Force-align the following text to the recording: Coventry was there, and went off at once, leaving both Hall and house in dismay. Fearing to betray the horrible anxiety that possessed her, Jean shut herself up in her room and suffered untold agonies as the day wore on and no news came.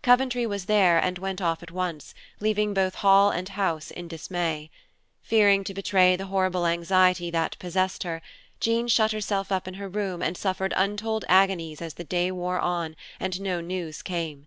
Coventry 0.00 0.46
was 0.46 0.64
there, 0.64 0.96
and 0.98 1.18
went 1.18 1.42
off 1.42 1.62
at 1.62 1.70
once, 1.70 2.14
leaving 2.40 2.72
both 2.72 2.94
Hall 2.94 3.30
and 3.30 3.46
house 3.46 3.90
in 3.90 4.08
dismay. 4.08 4.70
Fearing 5.20 5.64
to 5.64 5.74
betray 5.74 6.16
the 6.16 6.24
horrible 6.28 6.66
anxiety 6.66 7.30
that 7.32 7.58
possessed 7.58 8.02
her, 8.02 8.22
Jean 8.58 8.88
shut 8.88 9.12
herself 9.12 9.52
up 9.52 9.68
in 9.68 9.74
her 9.74 9.90
room 9.90 10.22
and 10.22 10.34
suffered 10.34 10.72
untold 10.78 11.26
agonies 11.28 11.82
as 11.82 11.92
the 11.92 12.04
day 12.04 12.30
wore 12.30 12.58
on 12.58 12.96
and 13.20 13.38
no 13.38 13.60
news 13.60 14.00
came. 14.00 14.46